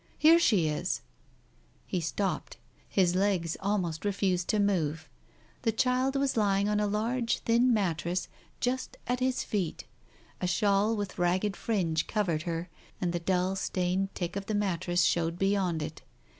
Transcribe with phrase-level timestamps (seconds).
[0.17, 1.01] Here she is!"
[1.85, 2.57] He stopped.
[2.89, 5.07] His legs almost refused to move.
[5.61, 8.27] The child was lying on a large thin mattress
[8.59, 9.85] just at his feet.
[10.41, 12.67] A shawl with ragged fringe covered her,
[12.99, 16.01] and the dull stained tick of the mattress showed beyond it.